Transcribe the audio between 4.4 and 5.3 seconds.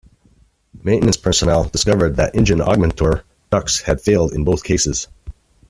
both cases.